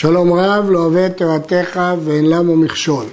[0.00, 3.04] שלום רב לא את תורתך ואין למו מכשול.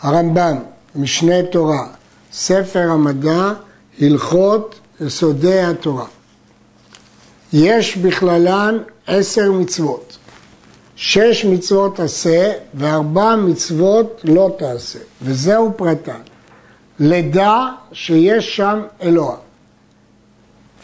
[0.00, 0.56] הרמב"ם,
[0.94, 1.86] משנה תורה,
[2.32, 3.52] ספר המדע,
[4.00, 6.04] הלכות יסודי התורה.
[7.52, 10.18] יש בכללן עשר מצוות.
[10.96, 16.20] שש מצוות עשה וארבע מצוות לא תעשה, וזהו פרטן.
[17.00, 19.36] לדע שיש שם אלוה.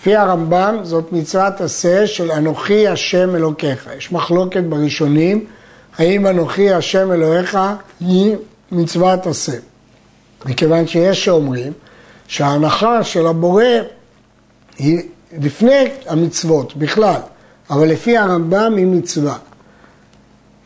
[0.01, 3.89] לפי הרמב"ם זאת מצוות עשה של אנוכי השם אלוקיך.
[3.99, 5.45] יש מחלוקת בראשונים
[5.99, 7.59] האם אנוכי השם אלוהיך
[8.01, 8.37] היא
[8.73, 9.53] מצוות עשה.
[10.47, 11.73] מכיוון שיש שאומרים
[12.29, 13.65] שההנחה של הבורא
[14.79, 15.03] היא
[15.39, 17.21] לפני המצוות בכלל,
[17.71, 19.37] אבל לפי הרמב"ם היא מצווה.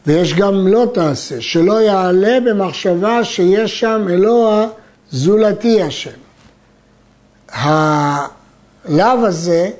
[0.07, 4.67] ויש גם לא תעשה, שלא יעלה במחשבה שיש שם אלוה
[5.11, 6.11] זולתי השם.
[8.89, 9.71] הלאו הזה,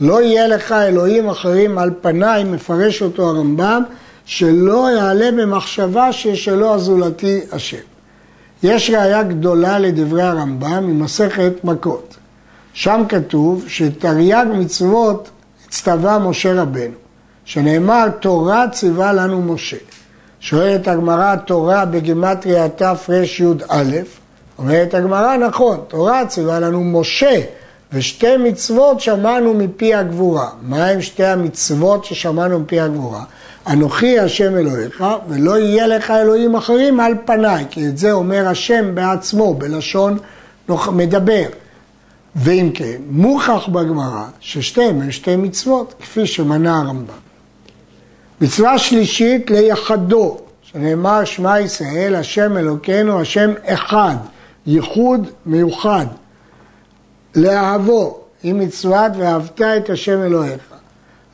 [0.00, 3.82] לא יהיה לך אלוהים אחרים על פניי, מפרש אותו הרמב"ם,
[4.24, 7.76] שלא יעלה במחשבה שיש אלוה זולתי השם.
[8.62, 12.16] יש ראיה גדולה לדברי הרמב"ם ממסכת מכות.
[12.72, 15.30] שם כתוב שתרי"ג מצוות
[15.66, 16.94] הצטווה משה רבנו,
[17.44, 19.76] שנאמר תורה ציווה לנו משה.
[20.40, 23.84] שואלת הגמרא תורה בגימטריה תרי"א,
[24.58, 27.40] אומרת הגמרא נכון, תורה ציווה לנו משה,
[27.92, 30.48] ושתי מצוות שמענו מפי הגבורה.
[30.62, 33.24] מה הם שתי המצוות ששמענו מפי הגבורה?
[33.66, 38.94] אנוכי השם אלוהיך, ולא יהיה לך אלוהים אחרים על פניי, כי את זה אומר השם
[38.94, 40.18] בעצמו, בלשון
[40.92, 41.46] מדבר.
[42.36, 47.14] ואם כן, מוכח בגמרא ששתיהם הם שתי מצוות, כפי שמנה הרמב"ם.
[48.40, 54.16] מצווה שלישית ליחדו, שנאמר שמע ישראל, השם אלוקינו, השם אחד,
[54.66, 56.06] ייחוד מיוחד.
[57.34, 60.60] לאהבו, היא מצוות ואהבת את השם אלוהיך.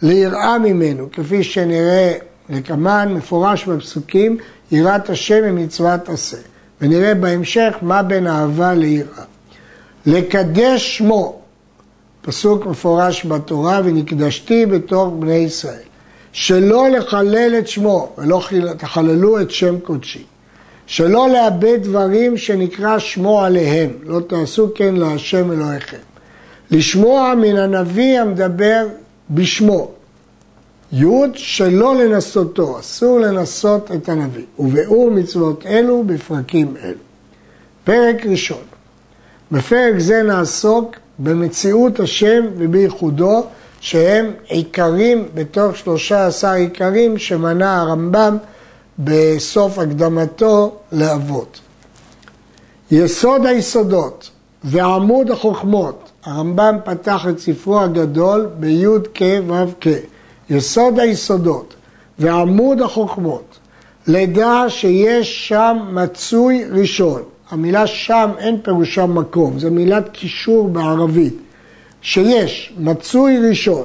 [0.02, 2.12] ליראה ממנו, כפי שנראה
[2.48, 4.38] לקמן, מפורש בפסוקים,
[4.72, 6.36] יראת השם היא מצוות עשה.
[6.80, 9.24] ונראה בהמשך מה בין אהבה ליראה.
[10.06, 11.38] לקדש שמו,
[12.22, 15.78] פסוק מפורש בתורה, ונקדשתי בתוך בני ישראל.
[16.32, 18.42] שלא לחלל את שמו, ולא
[18.78, 20.24] תחללו את שם קודשי.
[20.86, 25.96] שלא לאבד דברים שנקרא שמו עליהם, לא תעשו כן להשם אלוהיכם.
[26.70, 28.86] לשמוע מן הנביא המדבר
[29.30, 29.90] בשמו.
[30.92, 31.04] י'
[31.34, 34.44] שלא לנסותו, אסור לנסות את הנביא.
[34.58, 36.98] וביאור מצוות אלו בפרקים אלו.
[37.84, 38.62] פרק ראשון.
[39.52, 43.44] בפרק זה נעסוק במציאות השם ובייחודו,
[43.80, 48.36] שהם עיקרים בתוך שלושה עשר עיקרים שמנה הרמב"ם
[48.98, 51.60] בסוף הקדמתו לאבות.
[52.90, 54.30] יסוד היסודות
[54.64, 59.86] ועמוד החוכמות, הרמב"ם פתח את ספרו הגדול בי"ק ו"ק,
[60.50, 61.74] יסוד היסודות
[62.18, 63.58] ועמוד החוכמות,
[64.06, 67.22] לדע שיש שם מצוי ראשון.
[67.50, 71.34] המילה שם אין פירושה מקום, זו מילת קישור בערבית.
[72.06, 73.84] שיש מצוי ראשון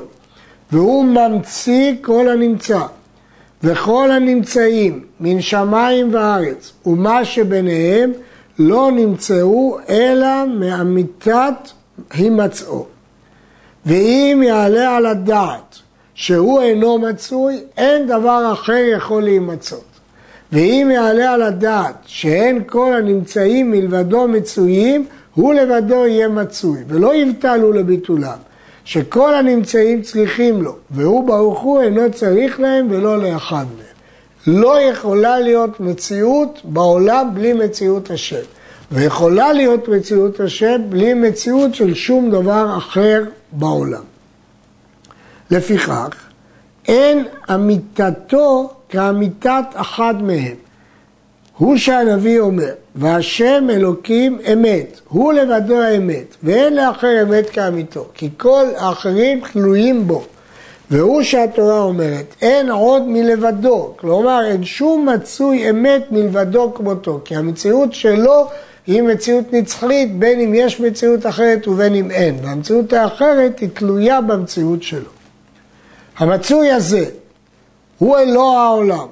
[0.72, 2.79] והוא ממציא כל הנמצא
[3.63, 8.11] וכל הנמצאים מן שמיים וארץ ומה שביניהם
[8.59, 11.69] לא נמצאו אלא מאמיתת
[12.13, 12.85] הימצאו.
[13.85, 15.79] ואם יעלה על הדעת
[16.13, 19.91] שהוא אינו מצוי, אין דבר אחר יכול להימצאות.
[20.51, 25.05] ואם יעלה על הדעת שאין כל הנמצאים מלבדו מצויים,
[25.35, 28.38] הוא לבדו יהיה מצוי, ולא יבטלו לביטולם,
[28.85, 33.91] שכל הנמצאים צריכים לו, והוא ברוך הוא אינו צריך להם ולא לאחד מהם.
[34.47, 38.41] לא יכולה להיות מציאות בעולם בלי מציאות השם,
[38.91, 44.03] ויכולה להיות מציאות השם בלי מציאות של שום דבר אחר בעולם.
[45.51, 46.09] לפיכך,
[46.87, 50.55] אין אמיתתו כאמיתת אחד מהם.
[51.61, 58.66] הוא שהנביא אומר, והשם אלוקים אמת, הוא לבדו האמת, ואין לאחר אמת כאמיתו, כי כל
[58.77, 60.23] האחרים תלויים בו.
[60.91, 67.93] והוא שהתורה אומרת, אין עוד מלבדו, כלומר אין שום מצוי אמת מלבדו כמותו, כי המציאות
[67.93, 68.47] שלו
[68.87, 74.22] היא מציאות נצחית, בין אם יש מציאות אחרת ובין אם אין, והמציאות האחרת היא תלויה
[74.22, 75.09] במציאות שלו.
[76.17, 77.05] המצוי הזה
[77.97, 79.08] הוא אלוה העולם,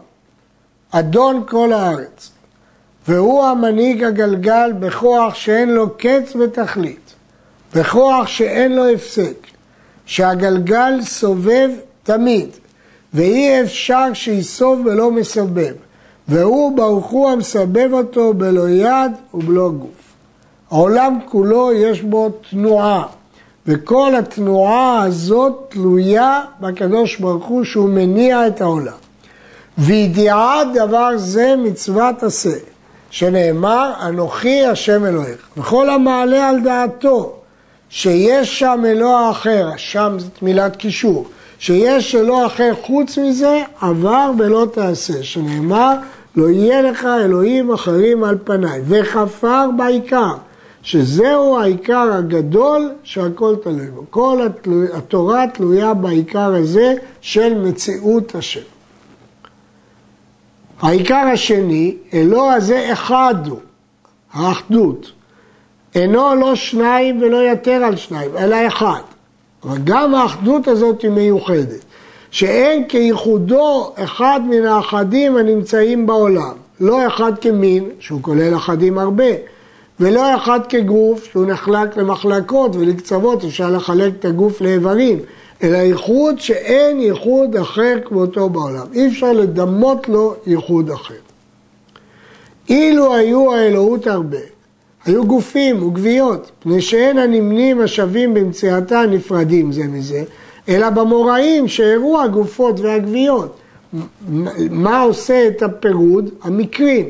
[0.91, 2.31] אדון כל הארץ.
[3.09, 7.13] והוא המנהיג הגלגל בכוח שאין לו קץ ותכלית,
[7.75, 9.47] בכוח שאין לו הפסק,
[10.05, 11.69] שהגלגל סובב
[12.03, 12.49] תמיד,
[13.13, 15.73] ואי אפשר שיסוב ולא מסבב,
[16.27, 20.13] והוא ברוך הוא המסבב אותו בלא יד ובלא גוף.
[20.71, 23.03] העולם כולו יש בו תנועה,
[23.67, 28.97] וכל התנועה הזאת תלויה בקדוש ברוך הוא שהוא מניע את העולם.
[29.77, 32.57] וידיעת דבר זה מצוות עשה,
[33.09, 35.47] שנאמר, אנוכי השם אלוהיך.
[35.57, 37.35] וכל המעלה על דעתו,
[37.89, 41.27] שיש שם אלוה אחר, שם זאת מילת קישור,
[41.59, 45.93] שיש אלוה אחר חוץ מזה, עבר ולא תעשה, שנאמר,
[46.35, 50.33] לא יהיה לך אלוהים אחרים על פניי, וכפר בעיקר,
[50.81, 54.03] שזהו העיקר הגדול שהכל תלוי בו.
[54.09, 54.47] כל
[54.93, 58.78] התורה תלויה בעיקר הזה של מציאות השם.
[60.81, 63.59] העיקר השני, אלוה הזה אחד הוא,
[64.33, 65.11] האחדות.
[65.95, 69.01] אינו לא שניים ולא יתר על שניים, אלא אחד.
[69.63, 71.85] אבל גם האחדות הזאת היא מיוחדת,
[72.31, 76.53] שאין כייחודו אחד מן האחדים הנמצאים בעולם.
[76.79, 79.31] לא אחד כמין, שהוא כולל אחדים הרבה,
[79.99, 85.19] ולא אחד כגוף, שהוא נחלק למחלקות ולקצוות, אפשר לחלק את הגוף לאיברים,
[85.63, 88.85] אלא ייחוד שאין ייחוד אחר כמותו בעולם.
[88.93, 91.13] אי אפשר לדמות לו ייחוד אחר.
[92.69, 94.37] אילו היו האלוהות הרבה,
[95.05, 100.23] היו גופים וגוויות, פני שאין הנמנים השווים במציאתה נפרדים זה מזה,
[100.69, 103.57] אלא במוראים שהראו הגופות והגוויות.
[104.69, 106.29] מה עושה את הפירוד?
[106.43, 107.05] המקרים.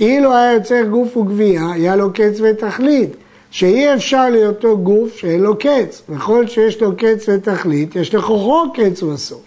[0.00, 3.10] אילו היה יוצר גוף וגבייה, היה לו קץ ותכלית.
[3.52, 6.02] שאי אפשר להיותו גוף שאין לו קץ.
[6.08, 9.42] וכל שיש לו קץ ותכלית, יש לכוחו קץ בסוף.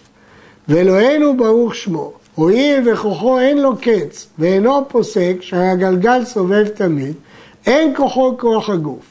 [0.68, 7.14] ואלוהינו ברוך שמו, הואיל וכוחו אין לו קץ, ואינו פוסק שהגלגל סובב תמיד,
[7.66, 9.06] אין כוחו כוח הגוף.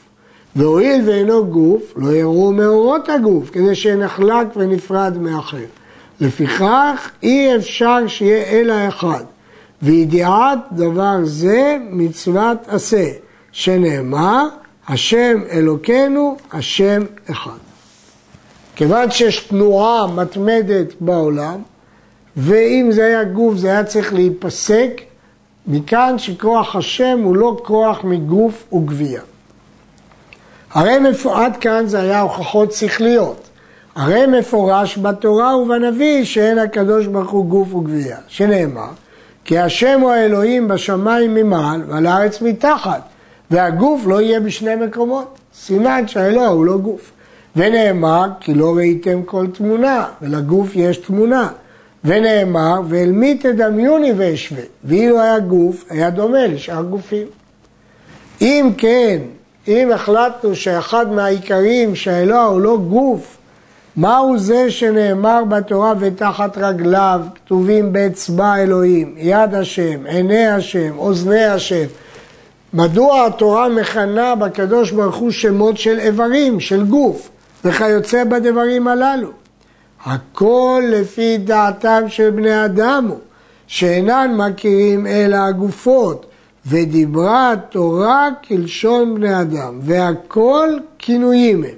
[0.55, 5.57] והואיל ואינו גוף, לא יראו מאורות הגוף, כדי שנחלק ונפרד מאחר.
[6.19, 9.23] לפיכך אי אפשר שיהיה אלא אחד.
[9.81, 13.05] וידיעת דבר זה מצוות עשה,
[13.51, 14.47] שנאמר
[14.87, 17.57] השם אלוקינו, השם אחד.
[18.75, 21.61] כיוון שיש תנועה מתמדת בעולם,
[22.37, 25.01] ואם זה היה גוף זה היה צריך להיפסק,
[25.67, 29.21] מכאן שכוח השם הוא לא כוח מגוף וגבייה.
[30.71, 30.97] הרי
[31.33, 33.47] עד כאן זה היה הוכחות שכליות.
[33.95, 38.89] הרי מפורש בתורה ובנביא שאין הקדוש ברוך הוא גוף וגבייה, שנאמר
[39.45, 43.01] כי השם הוא האלוהים בשמיים ממעל ועל הארץ מתחת
[43.51, 45.37] והגוף לא יהיה בשני מקומות.
[45.55, 47.11] סימן שהאלוה הוא לא גוף.
[47.55, 51.49] ונאמר כי לא ראיתם כל תמונה ולגוף יש תמונה.
[52.03, 54.63] ונאמר ואל מי תדמיוני ואשווה.
[54.83, 57.27] ואילו היה גוף היה דומה לשאר גופים.
[58.41, 59.17] אם כן,
[59.67, 63.37] אם החלטנו שאחד מהעיקרים שהאלוה הוא לא גוף,
[63.97, 71.85] מהו זה שנאמר בתורה ותחת רגליו כתובים באצבע אלוהים, יד השם, עיני השם, אוזני השם,
[72.75, 77.29] מדוע התורה מכנה בקדוש ברוך הוא שמות של איברים, של גוף,
[77.65, 79.29] וכיוצא בדברים הללו?
[80.05, 83.17] הכל לפי דעתם של בני אדם הוא,
[83.67, 86.25] שאינן מכירים אלא הגופות,
[86.65, 91.69] ודיברה התורה כלשון בני אדם, והכל כינויים הם.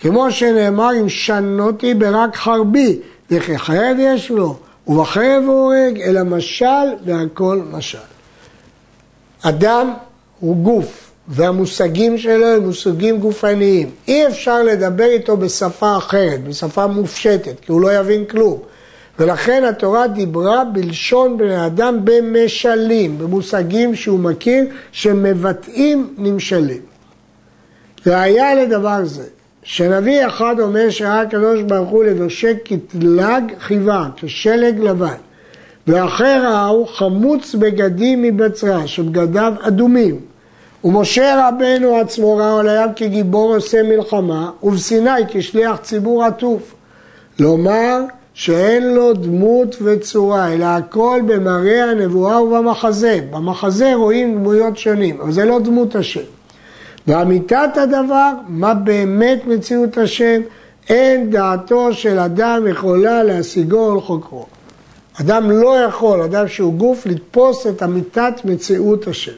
[0.00, 2.98] כמו שנאמר, אם שנותי ברק חרבי,
[3.30, 4.56] וכי חרב יש לו,
[4.86, 7.98] ובחרב הוא הורג, אלא משל והכל משל.
[9.42, 9.90] אדם
[10.40, 13.90] הוא גוף, והמושגים שלו הם מושגים גופניים.
[14.08, 18.58] אי אפשר לדבר איתו בשפה אחרת, בשפה מופשטת, כי הוא לא יבין כלום.
[19.18, 26.80] ולכן התורה דיברה בלשון בני אדם במשלים, במושגים שהוא מכיר, שמבטאים נמשלים.
[28.06, 29.24] ראיה לדבר זה,
[29.62, 35.27] שנביא אחד אומר שראה הקדוש ברוך הוא לבשק כתלג חיבה, כשלג לבן.
[35.88, 40.20] ואחר ראהו חמוץ בגדים מבצרה, שבגדיו אדומים.
[40.84, 46.74] ומשה רבנו עצמו ראה על הים כגיבור עושה מלחמה, ובסיני כשליח ציבור עטוף.
[47.40, 48.00] לומר
[48.34, 53.20] שאין לו דמות וצורה, אלא הכל במראה הנבואה ובמחזה.
[53.30, 56.20] במחזה רואים דמויות שונים, אבל זה לא דמות השם.
[57.06, 60.40] ואמיתת הדבר, מה באמת מציאות השם,
[60.88, 64.46] אין דעתו של אדם יכולה להשיגו ולחוקרו.
[65.20, 69.32] אדם לא יכול, אדם שהוא גוף, לתפוס את אמיתת מציאות השם.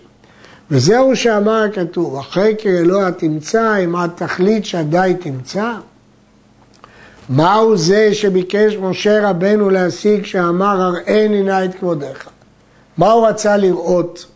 [0.70, 5.72] וזהו שאמר הכתוב, אחרי כאלוה תמצא, אם את תחליט שדי תמצא.
[7.28, 12.28] מהו זה שביקש משה רבנו להשיג שאמר הראני נא את כבודיך?
[12.99, 14.26] מה הוא רצה לראות?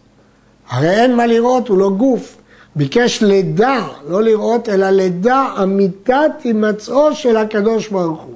[0.68, 2.36] הרי אין מה לראות, הוא לא גוף.
[2.76, 8.34] ביקש לדע, לא לראות, אלא לדע אמיתת הימצאו של הקדוש ברוך הוא.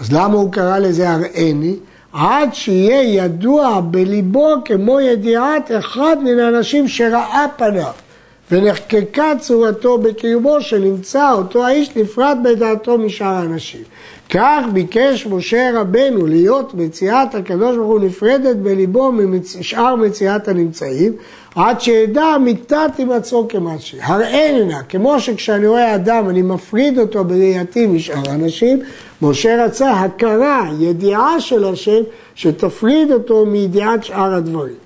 [0.00, 1.76] אז למה הוא קרא לזה הראני?
[2.18, 8.05] עד שיהיה ידוע בליבו כמו ידיעת אחד מן האנשים שראה פניו.
[8.50, 13.82] ונחקקה צורתו בקרבו שנמצא אותו האיש נפרד בדעתו משאר האנשים.
[14.30, 21.12] כך ביקש משה רבנו להיות מציאת הקדוש ברוך הוא נפרדת בליבו משאר מציאת הנמצאים
[21.54, 23.98] עד שידע מיתת הימצאו כמשהו.
[24.02, 28.80] הראינה, כמו שכשאני רואה אדם אני מפריד אותו בראייתי משאר האנשים,
[29.22, 32.02] משה רצה הכרה, ידיעה של השם,
[32.34, 34.85] שתפריד אותו מידיעת שאר הדברים.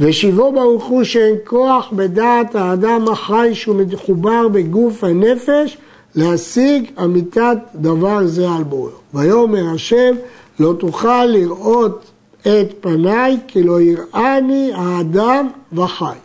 [0.00, 5.76] ושיבו ברוך הוא שאין כוח בדעת האדם החי שהוא מחובר בגוף הנפש
[6.14, 8.92] להשיג אמיתת דבר זה על בוראו.
[9.14, 10.14] ויאמר השם
[10.60, 16.16] לא תוכל לראות את פניי כי לא יראני האדם וחי.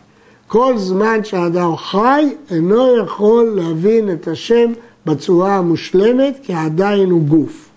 [0.46, 4.72] כל זמן שהאדם חי אינו יכול להבין את השם
[5.06, 7.68] בצורה המושלמת כי עדיין הוא גוף.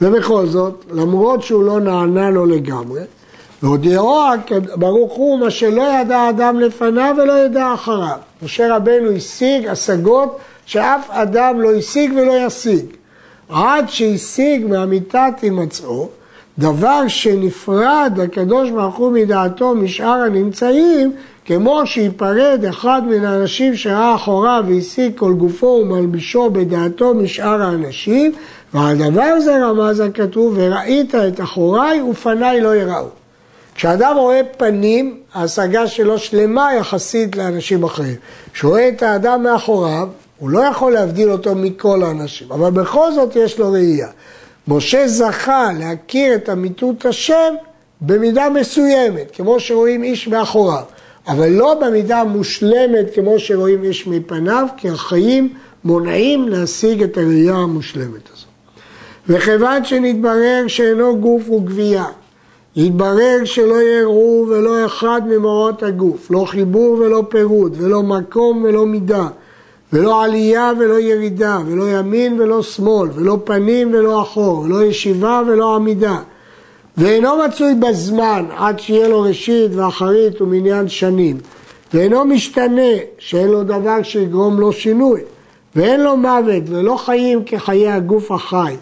[0.00, 3.02] ובכל זאת, למרות שהוא לא נענה לו לגמרי,
[3.62, 4.20] והודיעו
[4.74, 8.16] ברוך הוא מה שלא ידע האדם לפניו ולא ידע אחריו.
[8.42, 12.84] משה רבנו השיג השגות שאף אדם לא השיג ולא ישיג.
[13.48, 16.08] עד שהשיג מאמיתת הימצאו,
[16.58, 21.12] דבר שנפרד הקדוש ברוך הוא מדעתו משאר הנמצאים,
[21.44, 28.32] כמו שיפרד אחד מן האנשים שראה אחוריו והשיג כל גופו ומלבישו בדעתו משאר האנשים,
[28.74, 33.21] ועל דבר זה רמז הכתוב, וראית את אחוריי ופניי לא יראו.
[33.74, 38.16] כשאדם רואה פנים, ההשגה שלו שלמה יחסית לאנשים אחרים.
[38.52, 43.36] כשהוא רואה את האדם מאחוריו, הוא לא יכול להבדיל אותו מכל האנשים, אבל בכל זאת
[43.36, 44.08] יש לו ראייה.
[44.68, 47.54] משה זכה להכיר את אמיתות השם
[48.00, 50.84] במידה מסוימת, כמו שרואים איש מאחוריו,
[51.28, 58.30] אבל לא במידה מושלמת כמו שרואים איש מפניו, כי החיים מונעים להשיג את הראייה המושלמת
[58.32, 58.46] הזו.
[59.28, 62.04] וכיוון שנתברר שאינו גוף וגבייה,
[62.76, 69.28] יתברר שלא יראו ולא אחד ממורות הגוף, לא חיבור ולא פירוד, ולא מקום ולא מידה,
[69.92, 75.74] ולא עלייה ולא ירידה, ולא ימין ולא שמאל, ולא פנים ולא אחור, ולא ישיבה ולא
[75.74, 76.18] עמידה.
[76.96, 81.36] ואינו מצוי בזמן עד שיהיה לו ראשית ואחרית ומניין שנים,
[81.94, 85.20] ואינו משתנה שאין לו דבר שיגרום לו שינוי,
[85.76, 88.76] ואין לו מוות ולא חיים כחיי הגוף החי,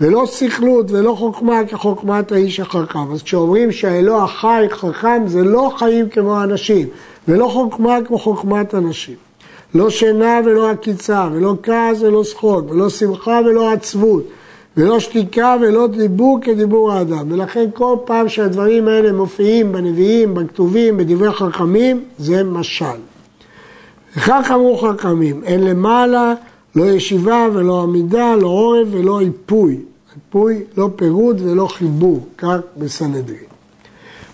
[0.00, 3.12] ולא סכלות ולא חוכמה כחוכמת האיש החכם.
[3.12, 6.88] אז כשאומרים שהאלוה החי חכם זה לא חיים כמו אנשים,
[7.28, 9.14] ולא חוכמה כמו חוכמת אנשים.
[9.74, 14.24] לא שינה ולא עקיצה, ולא כעס ולא שחוק, ולא שמחה ולא עצבות,
[14.76, 17.32] ולא שתיקה ולא דיבור כדיבור האדם.
[17.32, 22.84] ולכן כל פעם שהדברים האלה מופיעים בנביאים, בכתובים, בדברי חכמים, זה משל.
[24.16, 26.34] וכך אמרו חכמים, אין למעלה
[26.76, 29.80] לא ישיבה ולא עמידה, לא עורף ולא איפוי.
[30.16, 33.38] איפוי, לא פירוד ולא חיבור, כך בסנהדרין.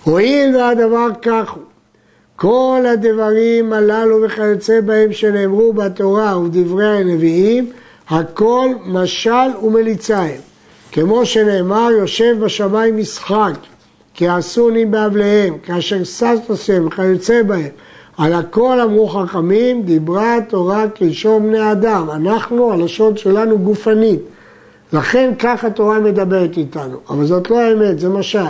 [0.04, 1.62] הואיל והדבר כך הוא,
[2.36, 7.70] כל הדברים הללו וכיוצא בהם שנאמרו בתורה ובדברי הנביאים,
[8.08, 10.40] הכל משל ומליצה הם.
[10.92, 13.52] כמו שנאמר, יושב בשמיים משחק,
[14.14, 17.70] כי עשוני באבליהם, כאשר שש עושים וכיוצא בהם.
[18.18, 22.08] על הכל אמרו חכמים, דיברה התורה כלשון בני אדם.
[22.10, 24.20] אנחנו, הלשון שלנו גופנית.
[24.92, 26.96] לכן כך התורה מדברת איתנו.
[27.08, 28.44] אבל זאת לא האמת, זה משל.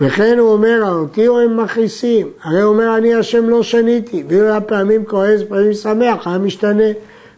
[0.00, 2.28] וכן הוא אומר, אותי הם מכעיסים.
[2.42, 4.24] הרי הוא אומר, אני השם לא שניתי.
[4.28, 6.84] ואילו היה פעמים כועס, פעמים שמח, היה משתנה.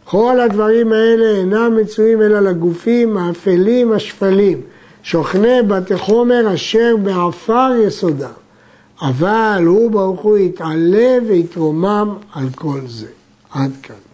[0.05, 4.61] כל הדברים האלה אינם מצויים אלא לגופים האפלים השפלים,
[5.03, 8.46] שוכני בתי חומר אשר בעפר יסודם.
[9.01, 13.07] אבל הוא ברוך הוא יתעלה ויתרומם על כל זה.
[13.51, 14.06] עד כאן.